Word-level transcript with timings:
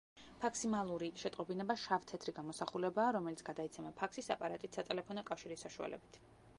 ფაქსიმილური 0.43 1.09
შეტყობინება 1.23 1.75
შავ-თეთრი 1.83 2.35
გამოსახულებაა, 2.39 3.13
რომელიც 3.19 3.47
გადაიცემა 3.51 3.95
ფაქსის 4.03 4.35
აპარატით 4.39 4.81
სატელეფონო 4.81 5.29
კავშირის 5.33 5.67
საშუალებით. 5.69 6.25